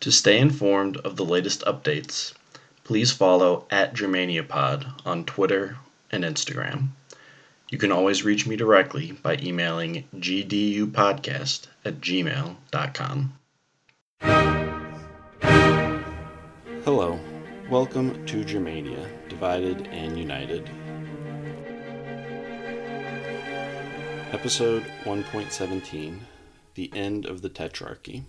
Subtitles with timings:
[0.00, 2.32] To stay informed of the latest updates,
[2.84, 5.76] please follow at GermaniaPod on Twitter
[6.10, 6.92] and Instagram.
[7.68, 13.34] You can always reach me directly by emailing gdupodcast at gmail.com.
[16.82, 17.20] Hello,
[17.68, 20.70] welcome to Germania, Divided and United.
[24.32, 26.20] Episode 1.17
[26.74, 28.24] The End of the Tetrarchy.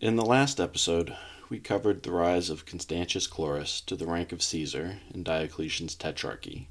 [0.00, 1.16] In the last episode,
[1.48, 6.66] we covered the rise of Constantius Chlorus to the rank of Caesar in Diocletian's Tetrarchy,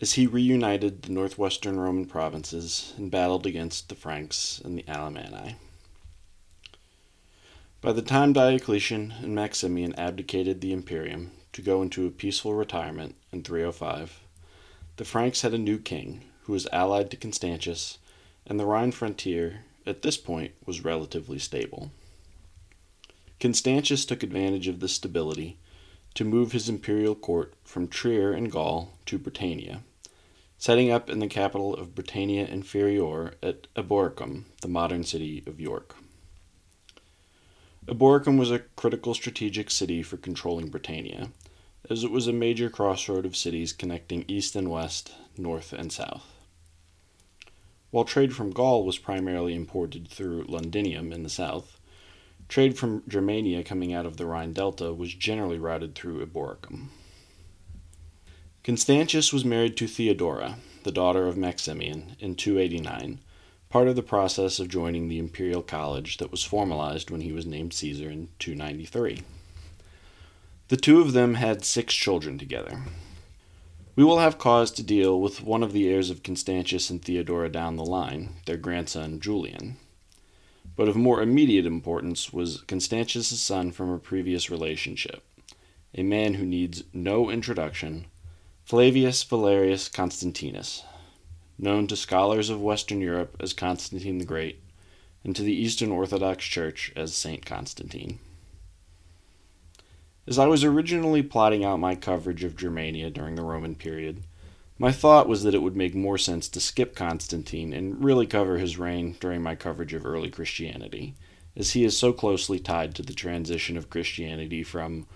[0.00, 5.56] as he reunited the northwestern Roman provinces and battled against the Franks and the Alemanni.
[7.80, 13.16] By the time Diocletian and Maximian abdicated the imperium to go into a peaceful retirement
[13.32, 14.20] in 305,
[14.96, 17.98] the Franks had a new king who was allied to Constantius,
[18.46, 21.90] and the Rhine frontier at this point was relatively stable.
[23.44, 25.58] Constantius took advantage of this stability
[26.14, 29.82] to move his imperial court from Trier in Gaul to Britannia,
[30.56, 35.94] setting up in the capital of Britannia Inferior at Eboracum, the modern city of York.
[37.86, 41.28] Eboracum was a critical strategic city for controlling Britannia,
[41.90, 46.32] as it was a major crossroad of cities connecting east and west, north and south.
[47.90, 51.78] While trade from Gaul was primarily imported through Londinium in the south,
[52.48, 56.88] trade from Germania coming out of the Rhine Delta was generally routed through Eboracum.
[58.62, 63.20] Constantius was married to Theodora, the daughter of Maximian, in 289,
[63.68, 67.46] part of the process of joining the imperial college that was formalized when he was
[67.46, 69.22] named Caesar in 293.
[70.68, 72.82] The two of them had six children together,
[73.96, 77.48] we will have cause to deal with one of the heirs of Constantius and Theodora
[77.48, 79.76] down the line, their grandson Julian.
[80.76, 85.22] But of more immediate importance was Constantius' son from a previous relationship,
[85.94, 88.06] a man who needs no introduction,
[88.64, 90.82] Flavius Valerius Constantinus,
[91.58, 94.60] known to scholars of Western Europe as Constantine the Great,
[95.22, 98.18] and to the Eastern Orthodox Church as Saint Constantine.
[100.26, 104.24] As I was originally plotting out my coverage of Germania during the Roman period,
[104.78, 108.58] my thought was that it would make more sense to skip Constantine and really cover
[108.58, 111.14] his reign during my coverage of early Christianity,
[111.56, 115.06] as he is so closely tied to the transition of Christianity from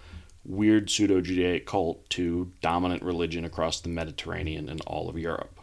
[0.45, 5.59] weird pseudo Judaic cult to dominant religion across the Mediterranean and all of Europe.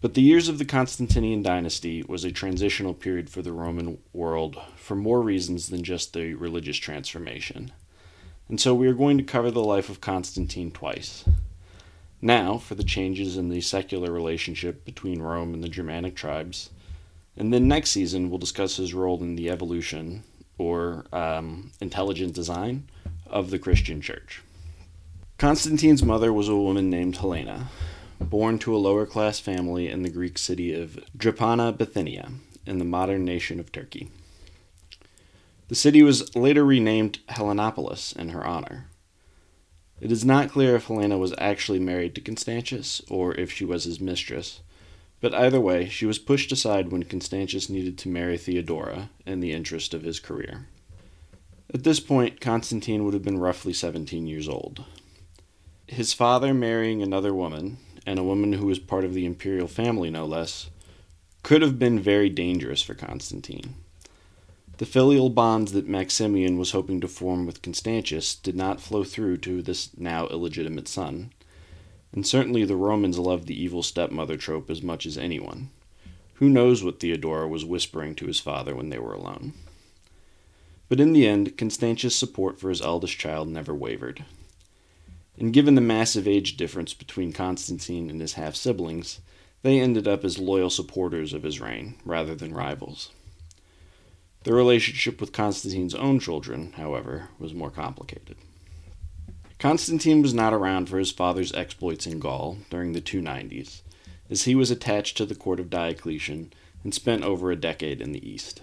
[0.00, 4.56] But the years of the Constantinian dynasty was a transitional period for the Roman world
[4.76, 7.72] for more reasons than just the religious transformation.
[8.48, 11.24] And so we are going to cover the life of Constantine twice.
[12.20, 16.70] Now, for the changes in the secular relationship between Rome and the Germanic tribes.
[17.36, 20.24] And then next season, we'll discuss his role in the evolution,
[20.58, 22.88] or um, intelligent design,
[23.26, 24.42] of the Christian church.
[25.38, 27.68] Constantine's mother was a woman named Helena,
[28.18, 32.30] born to a lower class family in the Greek city of Drepana, Bithynia,
[32.66, 34.10] in the modern nation of Turkey.
[35.68, 38.86] The city was later renamed Helenopolis in her honor.
[40.00, 43.84] It is not clear if Helena was actually married to Constantius or if she was
[43.84, 44.60] his mistress,
[45.20, 49.52] but either way, she was pushed aside when Constantius needed to marry Theodora in the
[49.52, 50.68] interest of his career.
[51.74, 54.84] At this point, Constantine would have been roughly 17 years old.
[55.86, 60.10] His father marrying another woman, and a woman who was part of the imperial family,
[60.10, 60.70] no less,
[61.42, 63.74] could have been very dangerous for Constantine.
[64.78, 69.36] The filial bonds that Maximian was hoping to form with Constantius did not flow through
[69.38, 71.32] to this now illegitimate son,
[72.12, 75.70] and certainly the Romans loved the evil stepmother trope as much as anyone.
[76.34, 79.52] Who knows what Theodora was whispering to his father when they were alone?
[80.88, 84.24] But in the end, Constantius' support for his eldest child never wavered
[85.38, 89.20] and given the massive age difference between Constantine and his half siblings,
[89.62, 93.10] they ended up as loyal supporters of his reign rather than rivals.
[94.44, 98.36] The relationship with Constantine's own children, however, was more complicated.
[99.58, 103.82] Constantine was not around for his father's exploits in Gaul during the 290s,
[104.30, 106.52] as he was attached to the court of Diocletian
[106.84, 108.62] and spent over a decade in the East.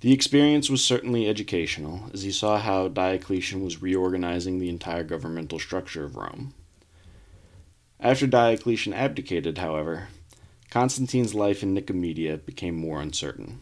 [0.00, 5.58] The experience was certainly educational, as he saw how Diocletian was reorganizing the entire governmental
[5.58, 6.54] structure of Rome.
[8.00, 10.08] After Diocletian abdicated, however,
[10.70, 13.60] Constantine's life in Nicomedia became more uncertain.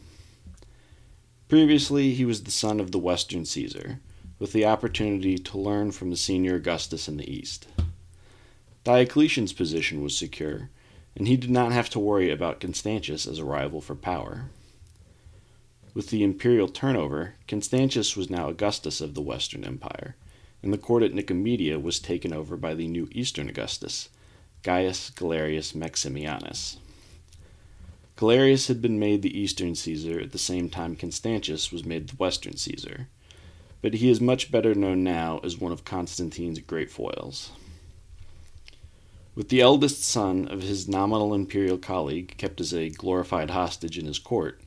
[1.48, 4.00] Previously, he was the son of the Western Caesar,
[4.40, 7.68] with the opportunity to learn from the senior Augustus in the East.
[8.82, 10.70] Diocletian's position was secure,
[11.14, 14.46] and he did not have to worry about Constantius as a rival for power.
[15.94, 20.16] With the imperial turnover, Constantius was now Augustus of the Western Empire,
[20.64, 24.08] and the court at Nicomedia was taken over by the new Eastern Augustus,
[24.64, 26.78] Gaius Galerius Maximianus.
[28.16, 32.16] Galerius had been made the Eastern Caesar at the same time Constantius was made the
[32.16, 33.08] Western Caesar,
[33.82, 37.52] but he is much better known now as one of Constantine's great foils.
[39.34, 44.06] With the eldest son of his nominal imperial colleague kept as a glorified hostage in
[44.06, 44.62] his court,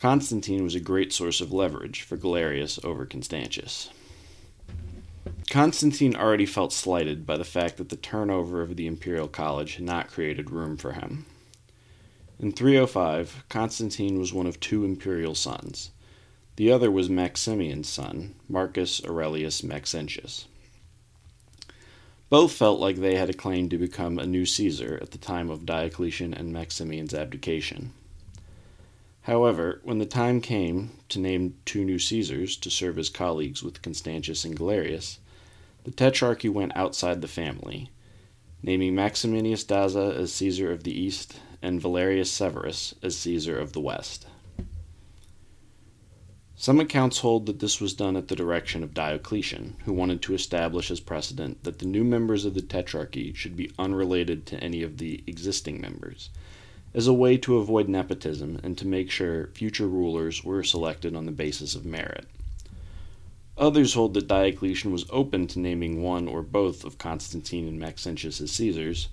[0.00, 3.90] Constantine was a great source of leverage for Galerius over Constantius.
[5.50, 9.84] Constantine already felt slighted by the fact that the turnover of the imperial college had
[9.84, 11.26] not created room for him.
[12.42, 15.90] In 305, Constantine was one of two imperial sons.
[16.56, 20.46] The other was Maximian's son, Marcus Aurelius Maxentius.
[22.30, 25.50] Both felt like they had a claim to become a new Caesar at the time
[25.50, 27.92] of Diocletian and Maximian's abdication.
[29.22, 33.82] However, when the time came to name two new Caesars to serve as colleagues with
[33.82, 35.18] Constantius and Galerius,
[35.84, 37.90] the tetrarchy went outside the family,
[38.62, 43.80] naming Maximinus Daza as Caesar of the East and Valerius Severus as Caesar of the
[43.80, 44.26] West.
[46.60, 50.34] Some accounts hold that this was done at the direction of Diocletian, who wanted to
[50.34, 54.82] establish as precedent that the new members of the Tetrarchy should be unrelated to any
[54.82, 56.28] of the existing members,
[56.92, 61.24] as a way to avoid nepotism and to make sure future rulers were selected on
[61.24, 62.26] the basis of merit.
[63.56, 68.38] Others hold that Diocletian was open to naming one or both of Constantine and Maxentius
[68.40, 69.08] as Caesars,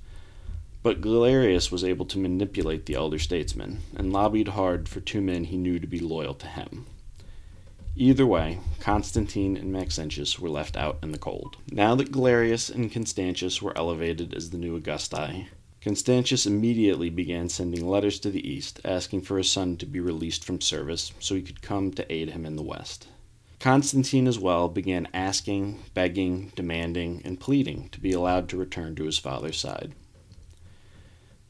[0.87, 5.43] but Galerius was able to manipulate the elder statesman and lobbied hard for two men
[5.43, 6.85] he knew to be loyal to him.
[7.97, 11.57] Either way, Constantine and Maxentius were left out in the cold.
[11.69, 15.49] Now that Galerius and Constantius were elevated as the new Augusti,
[15.81, 20.45] Constantius immediately began sending letters to the east asking for his son to be released
[20.45, 23.09] from service so he could come to aid him in the west.
[23.59, 29.03] Constantine as well began asking, begging, demanding, and pleading to be allowed to return to
[29.03, 29.93] his father's side.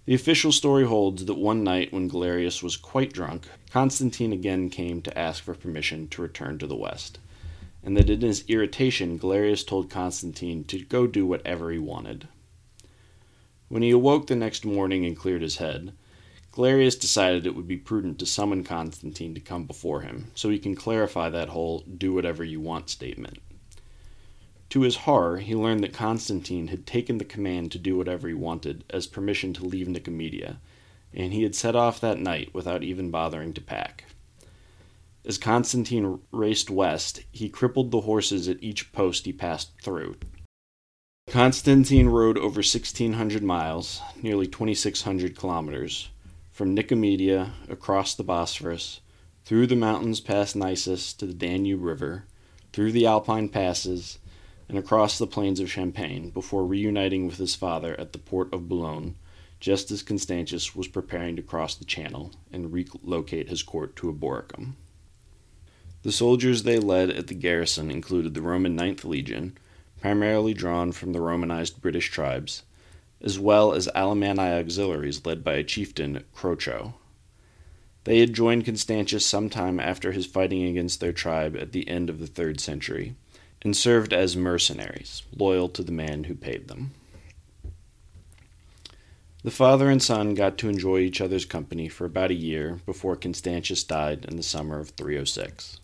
[0.07, 5.01] The official story holds that one night when Galerius was quite drunk, Constantine again came
[5.01, 7.19] to ask for permission to return to the west,
[7.83, 12.29] and that in his irritation Galerius told Constantine to go do whatever he wanted.
[13.67, 15.91] When he awoke the next morning and cleared his head,
[16.53, 20.57] Galerius decided it would be prudent to summon Constantine to come before him, so he
[20.57, 23.39] can clarify that whole do whatever you want statement.
[24.71, 28.33] To his horror, he learned that Constantine had taken the command to do whatever he
[28.33, 30.57] wanted as permission to leave Nicomedia,
[31.13, 34.03] and he had set off that night without even bothering to pack.
[35.25, 40.15] As Constantine raced west, he crippled the horses at each post he passed through.
[41.27, 46.09] Constantine rode over 1,600 miles, nearly 2,600 kilometers,
[46.51, 49.01] from Nicomedia across the Bosphorus,
[49.43, 52.25] through the mountains past Nisus to the Danube River,
[52.71, 54.19] through the Alpine passes,
[54.69, 58.67] and across the plains of Champagne before reuniting with his father at the port of
[58.67, 59.15] Boulogne,
[59.59, 64.73] just as Constantius was preparing to cross the Channel and relocate his court to Eboracum.
[66.03, 69.57] The soldiers they led at the garrison included the Roman Ninth Legion,
[69.99, 72.63] primarily drawn from the Romanized British tribes,
[73.21, 76.93] as well as Alemanni auxiliaries led by a chieftain, Crocho.
[78.03, 82.09] They had joined Constantius some time after his fighting against their tribe at the end
[82.09, 83.15] of the third century
[83.61, 86.91] and served as mercenaries, loyal to the man who paid them.
[89.43, 93.15] The father and son got to enjoy each other's company for about a year before
[93.15, 95.79] Constantius died in the summer of 306.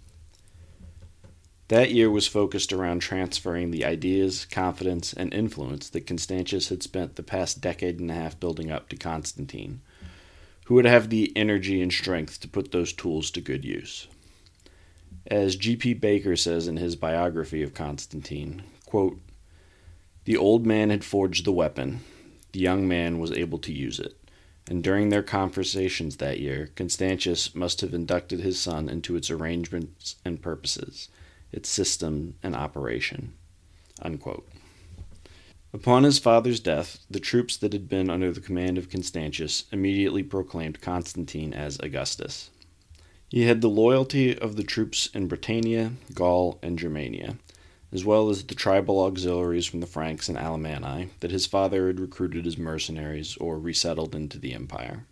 [1.69, 7.15] That year was focused around transferring the ideas, confidence, and influence that Constantius had spent
[7.15, 9.81] the past decade and a half building up to Constantine,
[10.65, 14.07] who would have the energy and strength to put those tools to good use.
[15.27, 15.93] As G.P.
[15.95, 19.19] Baker says in his biography of Constantine, quote,
[20.25, 22.01] The old man had forged the weapon,
[22.51, 24.17] the young man was able to use it,
[24.69, 30.17] and during their conversations that year, Constantius must have inducted his son into its arrangements
[30.25, 31.07] and purposes,
[31.53, 33.33] its system and operation.
[34.01, 34.47] Unquote.
[35.71, 40.21] Upon his father's death, the troops that had been under the command of Constantius immediately
[40.21, 42.51] proclaimed Constantine as Augustus.
[43.33, 47.39] He had the loyalty of the troops in Britannia, Gaul, and Germania,
[47.91, 51.99] as well as the tribal auxiliaries from the Franks and Alemanni that his father had
[51.99, 55.07] recruited as mercenaries or resettled into the empire.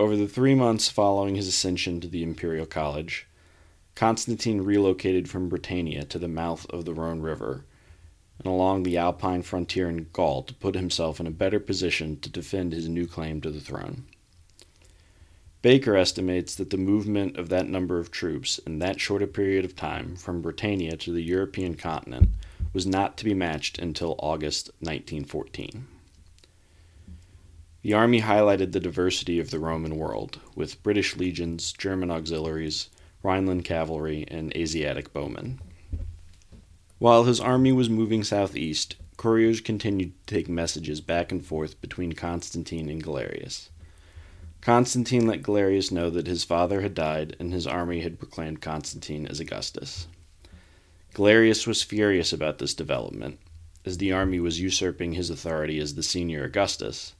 [0.00, 3.28] Over the three months following his ascension to the imperial college,
[3.94, 7.66] Constantine relocated from Britannia to the mouth of the Rhone River
[8.38, 12.28] and along the Alpine frontier in Gaul to put himself in a better position to
[12.28, 14.06] defend his new claim to the throne.
[15.60, 19.64] Baker estimates that the movement of that number of troops in that short a period
[19.64, 22.30] of time from Britannia to the European continent
[22.72, 25.88] was not to be matched until August 1914.
[27.82, 32.88] The army highlighted the diversity of the Roman world, with British legions, German auxiliaries,
[33.24, 35.60] Rhineland cavalry, and Asiatic bowmen.
[36.98, 42.12] While his army was moving southeast, couriers continued to take messages back and forth between
[42.12, 43.70] Constantine and Galerius.
[44.60, 49.26] Constantine let Galerius know that his father had died and his army had proclaimed Constantine
[49.26, 50.08] as Augustus.
[51.14, 53.38] Galerius was furious about this development,
[53.84, 57.14] as the army was usurping his authority as the senior Augustus.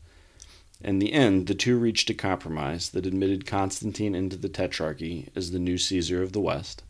[0.81, 5.51] In the end, the two reached a compromise that admitted Constantine into the Tetrarchy as
[5.51, 6.83] the new Caesar of the West,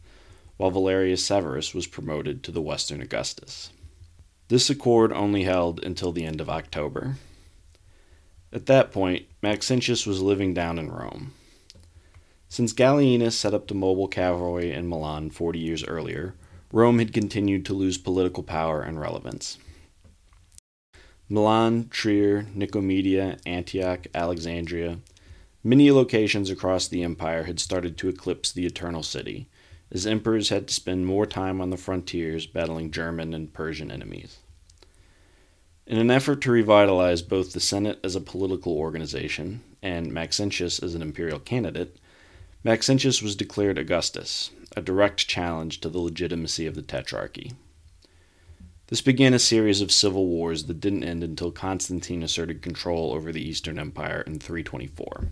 [0.56, 3.70] while Valerius Severus was promoted to the Western Augustus.
[4.48, 7.16] This accord only held until the end of October.
[8.52, 11.32] At that point, Maxentius was living down in Rome.
[12.48, 16.34] Since Gallienus set up the mobile cavalry in Milan 40 years earlier,
[16.72, 19.58] Rome had continued to lose political power and relevance.
[21.28, 25.00] Milan, Trier, Nicomedia, Antioch, Alexandria,
[25.62, 29.46] many locations across the empire had started to eclipse the Eternal City,
[29.92, 34.38] as emperors had to spend more time on the frontiers battling German and Persian enemies.
[35.88, 40.94] In an effort to revitalize both the Senate as a political organization and Maxentius as
[40.94, 41.96] an imperial candidate,
[42.62, 47.54] Maxentius was declared Augustus, a direct challenge to the legitimacy of the Tetrarchy.
[48.88, 53.32] This began a series of civil wars that didn't end until Constantine asserted control over
[53.32, 55.30] the Eastern Empire in 324.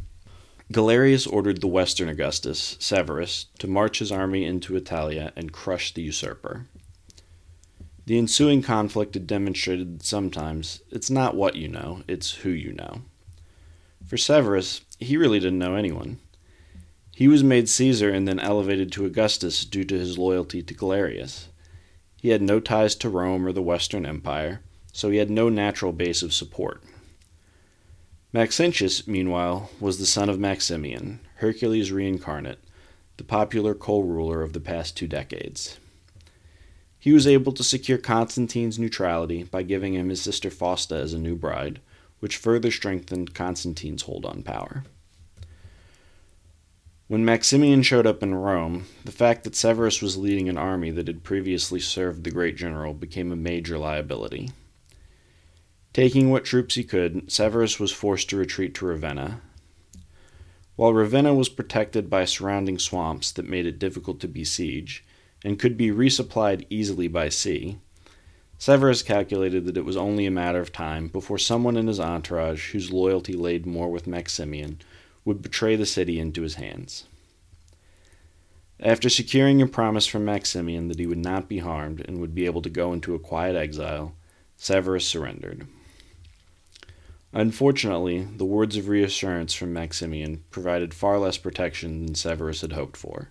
[0.73, 6.01] Galerius ordered the Western Augustus, Severus, to march his army into Italia and crush the
[6.01, 6.67] usurper.
[8.07, 12.73] The ensuing conflict had demonstrated that sometimes it's not what you know, it's who you
[12.73, 13.03] know.
[14.07, 16.21] For Severus, he really didn't know anyone.
[17.11, 21.49] He was made Caesar and then elevated to Augustus due to his loyalty to Galerius.
[22.15, 24.61] He had no ties to Rome or the Western Empire,
[24.93, 26.85] so he had no natural base of support.
[28.33, 32.61] Maxentius, meanwhile, was the son of Maximian, Hercules reincarnate,
[33.17, 35.79] the popular co ruler of the past two decades.
[37.07, 41.21] He was able to secure Constantine's neutrality by giving him his sister Fausta as a
[41.21, 41.79] new bride,
[42.19, 44.83] which further strengthened Constantine's hold on power.
[47.07, 51.07] When Maximian showed up in Rome, the fact that Severus was leading an army that
[51.07, 54.51] had previously served the great general became a major liability.
[55.93, 59.43] Taking what troops he could, Severus was forced to retreat to Ravenna.
[60.75, 65.05] While Ravenna was protected by surrounding swamps that made it difficult to besiege,
[65.47, 67.79] and could be resupplied easily by sea,
[68.59, 72.73] Severus calculated that it was only a matter of time before someone in his entourage,
[72.73, 74.81] whose loyalty laid more with Maximian,
[75.25, 77.05] would betray the city into his hands.
[78.81, 82.47] After securing a promise from Maximian that he would not be harmed and would be
[82.47, 84.17] able to go into a quiet exile,
[84.57, 85.69] Severus surrendered.
[87.33, 92.97] Unfortunately, the words of reassurance from Maximian provided far less protection than Severus had hoped
[92.97, 93.31] for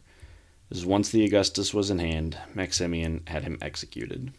[0.71, 4.33] as once the Augustus was in hand, Maximian had him executed.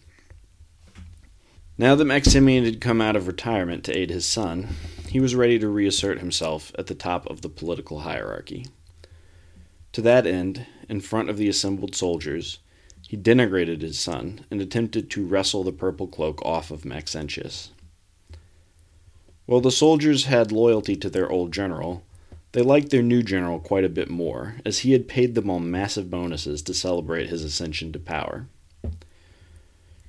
[1.79, 4.69] Now that Maximian had come out of retirement to aid his son,
[5.09, 8.67] he was ready to reassert himself at the top of the political hierarchy.
[9.93, 12.59] To that end, in front of the assembled soldiers,
[13.09, 17.71] he denigrated his son and attempted to wrestle the purple cloak off of Maxentius.
[19.47, 22.03] While the soldiers had loyalty to their old general,
[22.53, 25.61] they liked their new general quite a bit more, as he had paid them all
[25.61, 28.47] massive bonuses to celebrate his ascension to power.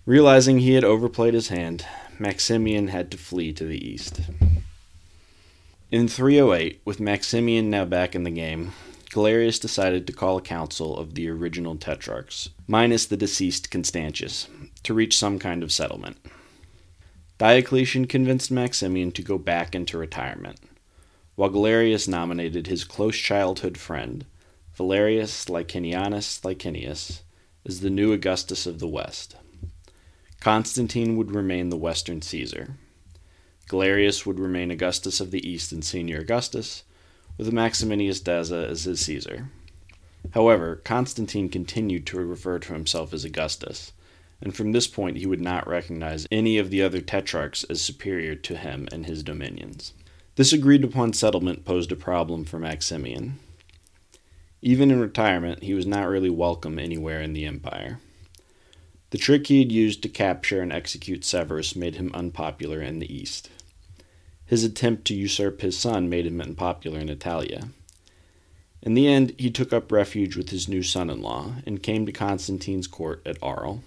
[0.06, 1.86] Realizing he had overplayed his hand,
[2.18, 4.22] Maximian had to flee to the east.
[5.92, 8.72] In 308, with Maximian now back in the game,
[9.12, 14.48] Galerius decided to call a council of the original tetrarchs, minus the deceased Constantius,
[14.84, 16.18] to reach some kind of settlement.
[17.38, 20.60] Diocletian convinced Maximian to go back into retirement
[21.38, 24.26] while Galerius nominated his close childhood friend,
[24.76, 27.22] Valerius Licinianus Licinius,
[27.64, 29.36] as the new Augustus of the West.
[30.40, 32.74] Constantine would remain the Western Caesar.
[33.68, 36.82] Galerius would remain Augustus of the East and Senior Augustus,
[37.38, 39.50] with Maximinus Daza as his Caesar.
[40.32, 43.94] However, Constantine continued to refer to himself as Augustus,
[44.42, 48.34] and from this point he would not recognize any of the other tetrarchs as superior
[48.34, 49.94] to him and his dominions.
[50.38, 53.40] This agreed upon settlement posed a problem for Maximian.
[54.62, 58.00] Even in retirement, he was not really welcome anywhere in the empire.
[59.10, 63.12] The trick he had used to capture and execute Severus made him unpopular in the
[63.12, 63.50] east.
[64.46, 67.70] His attempt to usurp his son made him unpopular in Italia.
[68.84, 72.06] In the end, he took up refuge with his new son in law and came
[72.06, 73.80] to Constantine's court at Arles.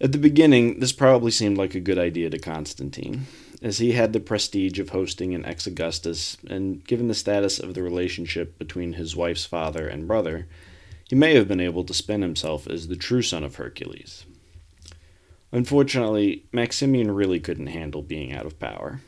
[0.00, 3.26] At the beginning, this probably seemed like a good idea to Constantine,
[3.62, 7.74] as he had the prestige of hosting an ex Augustus, and given the status of
[7.74, 10.46] the relationship between his wife's father and brother,
[11.08, 14.24] he may have been able to spin himself as the true son of Hercules.
[15.50, 19.00] Unfortunately, Maximian really couldn't handle being out of power.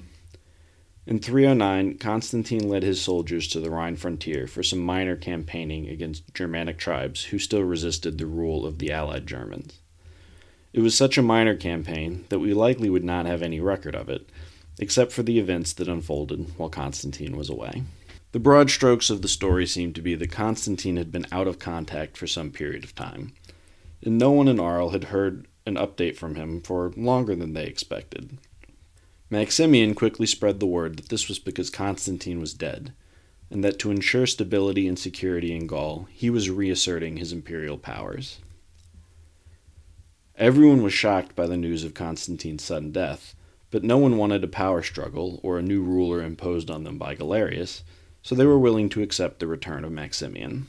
[1.06, 6.34] In 309, Constantine led his soldiers to the Rhine frontier for some minor campaigning against
[6.34, 9.80] Germanic tribes who still resisted the rule of the Allied Germans.
[10.72, 14.08] It was such a minor campaign that we likely would not have any record of
[14.08, 14.28] it,
[14.78, 17.82] except for the events that unfolded while Constantine was away.
[18.32, 21.58] The broad strokes of the story seem to be that Constantine had been out of
[21.58, 23.32] contact for some period of time,
[24.02, 27.66] and no one in Arles had heard an update from him for longer than they
[27.66, 28.38] expected.
[29.28, 32.92] Maximian quickly spread the word that this was because Constantine was dead,
[33.50, 38.38] and that to ensure stability and security in Gaul, he was reasserting his imperial powers.
[40.40, 43.34] Everyone was shocked by the news of Constantine's sudden death,
[43.70, 47.14] but no one wanted a power struggle or a new ruler imposed on them by
[47.14, 47.82] Galerius,
[48.22, 50.66] so they were willing to accept the return of Maximian.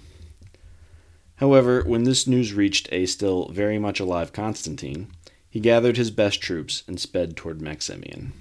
[1.38, 5.08] However, when this news reached a still very much alive Constantine,
[5.50, 8.34] he gathered his best troops and sped toward Maximian.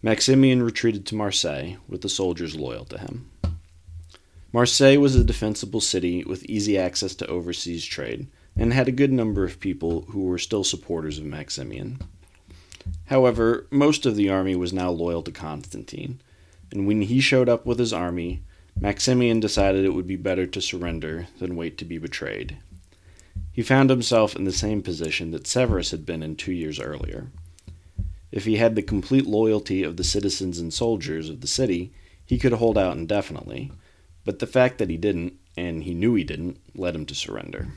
[0.00, 3.30] Maximian retreated to Marseille, with the soldiers loyal to him.
[4.50, 9.12] Marseille was a defensible city with easy access to overseas trade, and had a good
[9.12, 11.98] number of people who were still supporters of Maximian.
[13.06, 16.20] However, most of the army was now loyal to Constantine,
[16.70, 18.42] and when he showed up with his army,
[18.78, 22.56] Maximian decided it would be better to surrender than wait to be betrayed.
[23.52, 27.30] He found himself in the same position that Severus had been in two years earlier.
[28.30, 31.92] If he had the complete loyalty of the citizens and soldiers of the city,
[32.24, 33.70] he could hold out indefinitely,
[34.24, 37.68] but the fact that he didn't, and he knew he didn't, led him to surrender.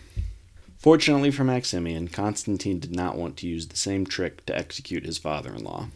[0.85, 5.17] Fortunately for Maximian, Constantine did not want to use the same trick to execute his
[5.17, 5.87] father in law.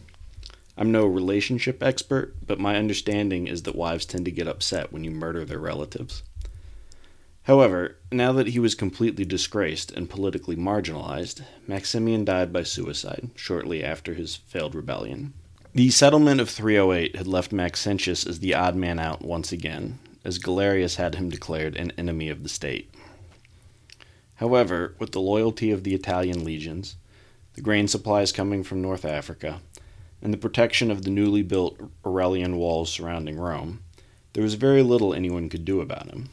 [0.75, 5.03] I'm no relationship expert, but my understanding is that wives tend to get upset when
[5.03, 6.23] you murder their relatives.
[7.43, 13.83] However, now that he was completely disgraced and politically marginalized, Maximian died by suicide shortly
[13.83, 15.33] after his failed rebellion.
[15.75, 20.39] The settlement of 308 had left Maxentius as the odd man out once again, as
[20.39, 22.89] Galerius had him declared an enemy of the state.
[24.39, 26.95] However, with the loyalty of the Italian legions,
[27.55, 29.59] the grain supplies coming from North Africa,
[30.21, 33.83] and the protection of the newly built Aurelian walls surrounding Rome,
[34.31, 36.29] there was very little anyone could do about him.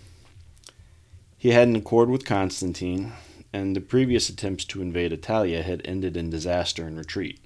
[1.37, 3.13] He had an accord with Constantine,
[3.53, 7.41] and the previous attempts to invade Italia had ended in disaster and retreat.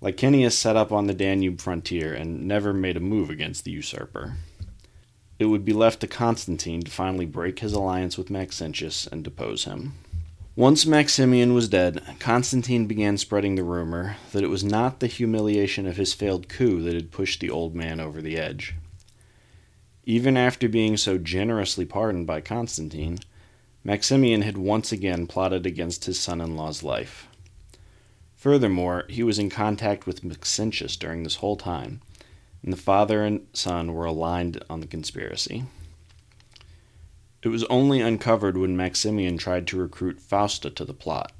[0.00, 4.38] Licinius set up on the Danube frontier and never made a move against the usurper
[5.40, 9.64] it would be left to Constantine to finally break his alliance with Maxentius and depose
[9.64, 9.94] him.
[10.54, 15.86] Once Maximian was dead, Constantine began spreading the rumor that it was not the humiliation
[15.86, 18.74] of his failed coup that had pushed the old man over the edge.
[20.04, 23.18] Even after being so generously pardoned by Constantine,
[23.82, 27.28] Maximian had once again plotted against his son in law's life.
[28.36, 32.02] Furthermore, he was in contact with Maxentius during this whole time,
[32.62, 35.64] and the father and son were aligned on the conspiracy.
[37.42, 41.32] It was only uncovered when Maximian tried to recruit Fausta to the plot,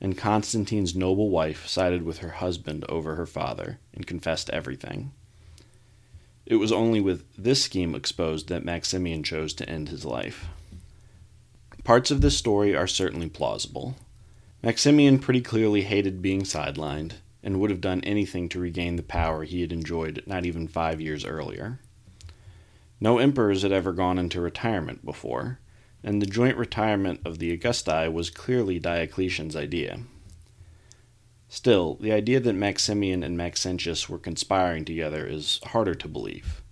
[0.00, 5.12] and Constantine's noble wife sided with her husband over her father and confessed everything.
[6.44, 10.46] It was only with this scheme exposed that Maximian chose to end his life.
[11.84, 13.96] Parts of this story are certainly plausible.
[14.62, 19.44] Maximian pretty clearly hated being sidelined, and would have done anything to regain the power
[19.44, 21.80] he had enjoyed not even five years earlier.
[23.00, 25.60] No emperors had ever gone into retirement before,
[26.02, 30.00] and the joint retirement of the Augusti was clearly Diocletian's idea.
[31.48, 36.62] Still, the idea that Maximian and Maxentius were conspiring together is harder to believe.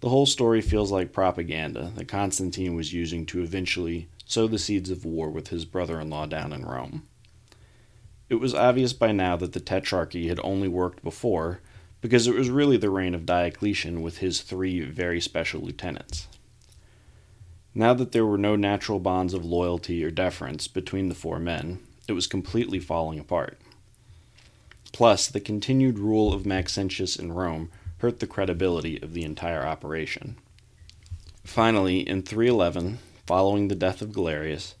[0.00, 4.90] The whole story feels like propaganda that Constantine was using to eventually sow the seeds
[4.90, 7.06] of war with his brother in law down in Rome.
[8.28, 11.60] It was obvious by now that the Tetrarchy had only worked before,
[12.00, 16.26] because it was really the reign of Diocletian with his three very special lieutenants.
[17.74, 21.80] Now that there were no natural bonds of loyalty or deference between the four men,
[22.08, 23.58] it was completely falling apart.
[24.92, 30.36] Plus, the continued rule of Maxentius in Rome hurt the credibility of the entire operation.
[31.44, 34.74] Finally, in 311, following the death of Galerius,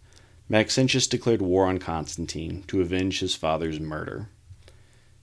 [0.52, 4.28] Maxentius declared war on Constantine to avenge his father's murder.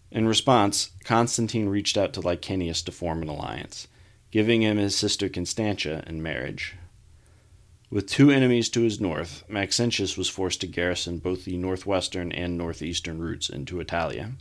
[0.10, 3.88] In response, Constantine reached out to Licinius to form an alliance,
[4.32, 6.78] giving him his sister Constantia in marriage.
[7.92, 12.58] With two enemies to his north, Maxentius was forced to garrison both the northwestern and
[12.58, 14.32] northeastern routes into Italia.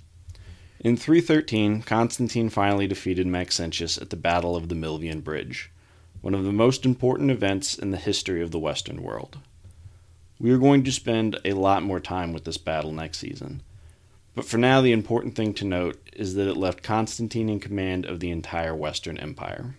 [0.80, 5.70] In 313, Constantine finally defeated Maxentius at the Battle of the Milvian Bridge,
[6.22, 9.36] one of the most important events in the history of the Western world.
[10.40, 13.62] We are going to spend a lot more time with this battle next season,
[14.36, 18.06] but for now, the important thing to note is that it left Constantine in command
[18.06, 19.74] of the entire Western Empire.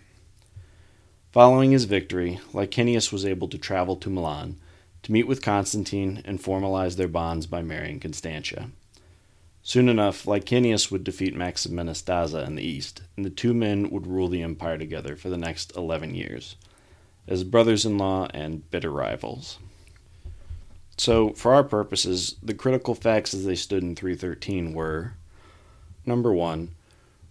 [1.32, 4.58] Following his victory, Licinius was able to travel to Milan
[5.02, 8.68] to meet with Constantine and formalize their bonds by marrying Constantia.
[9.62, 14.06] Soon enough, Licinius would defeat Maximinus Daza in the east, and the two men would
[14.06, 16.56] rule the empire together for the next 11 years,
[17.26, 19.58] as brothers in law and bitter rivals.
[21.00, 25.14] So, for our purposes, the critical facts as they stood in 313 were
[26.04, 26.74] Number 1.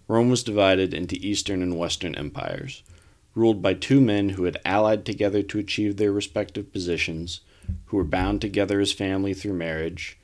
[0.07, 2.81] Rome was divided into eastern and western empires
[3.35, 7.41] ruled by two men who had allied together to achieve their respective positions,
[7.85, 10.17] who were bound together as family through marriage,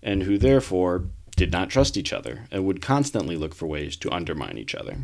[0.00, 4.12] and who therefore did not trust each other and would constantly look for ways to
[4.12, 4.98] undermine each other.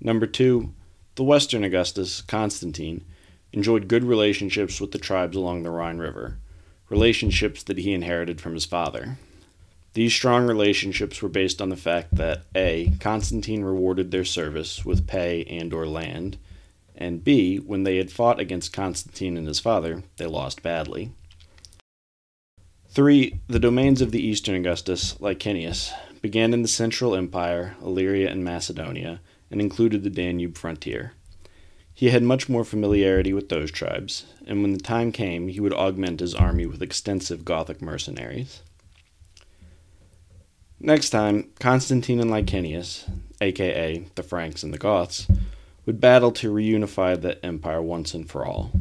[0.00, 0.72] Number two,
[1.16, 3.04] the Western Augustus, Constantine,
[3.52, 6.38] enjoyed good relationships with the tribes along the Rhine River,
[6.90, 9.16] relationships that he inherited from his father.
[9.94, 12.92] These strong relationships were based on the fact that A.
[13.00, 16.36] Constantine rewarded their service with pay and or land,
[16.94, 21.12] and B, when they had fought against Constantine and his father, they lost badly.
[22.90, 23.40] 3.
[23.48, 29.20] The domains of the eastern Augustus, Licinius, began in the Central Empire, Illyria, and Macedonia,
[29.50, 31.12] and included the Danube frontier.
[31.94, 35.74] He had much more familiarity with those tribes, and when the time came, he would
[35.74, 38.62] augment his army with extensive Gothic mercenaries.
[40.78, 43.04] Next time, Constantine and Licinius,
[43.42, 45.26] aka the Franks and the Goths,
[45.84, 48.72] would battle to reunify the empire once and for all.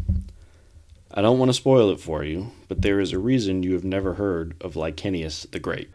[1.11, 3.83] I don't want to spoil it for you, but there is a reason you have
[3.83, 5.89] never heard of Licinius the Great.